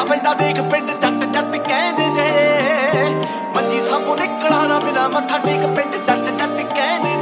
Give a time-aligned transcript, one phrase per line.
[0.00, 3.04] ਸਭਜਦਾ ਦੇਖ ਪਿੰਡ ਜੱਟ ਜੱਟ ਕਹਿੰਦੇ ਜੇ।
[3.54, 7.19] ਮੰਜੀ ਸਾਹਮਣੇ ਨਿਕਲਾ ਨਾ ਬਿਨਾ ਮੱਥਾ ਟੇਕ, ਪਿੰਡ ਜੱਟ ਜੱਟ ਕਹਿੰਦੇ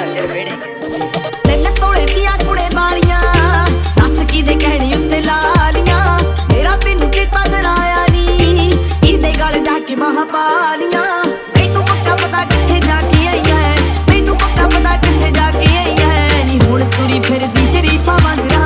[0.00, 0.50] ਝਾਂਜਰ ਵੇੜੇ
[1.46, 3.20] ਤਿੰਨ ਤੋਲੇ ਦੀਆਂ ਕੁੜੇ ਬਾਲੀਆਂ
[3.98, 6.18] ਦੱਸ ਕੀ ਦੇ ਕਹਿਣੀ ਉੱਤੇ ਲਾਲੀਆਂ।
[6.52, 8.70] ਮੇਰਾ ਤੈਨੂੰ ਚੇਤਾ ਜ਼ਰਾਇਆ ਨਹੀਂ
[9.08, 11.02] ਇਹਦੇ ਗੱਲ ਜਾ ਕੇ ਮਹਾਪਾਲੀਆਂ
[11.56, 13.76] ਮੈਨੂੰ ਪੱਕਾ ਪਤਾ ਕਿੱਥੇ ਜਾ ਕੇ ਆਈ ਹੈ
[14.08, 18.64] ਮੈਨੂੰ ਪੱਕਾ ਪਤਾ ਕਿੱਥੇ ਜਾ ਕੇ ਆਈ ਹੈ ਨਹੀਂ ਹੁਣ ਤੁਰੀ ਫਿਰਦੀ ਸ਼ਰੀਫਾ ਵਾਂਗਰਾ।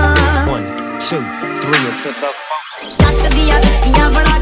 [0.55, 0.71] 1
[1.11, 1.21] 2
[1.65, 4.34] 3 to the phone ਚੱਟ ਦੀਆਂ ਦਿੱਤੀਆਂ ਬਣਾ